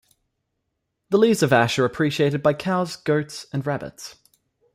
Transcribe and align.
The 1.11 1.19
leaves 1.19 1.43
of 1.43 1.53
ash 1.53 1.77
are 1.77 1.85
appreciated 1.85 2.41
by 2.41 2.55
cows, 2.55 2.95
goats 2.95 3.45
and 3.53 3.63
rabbits. 3.67 4.15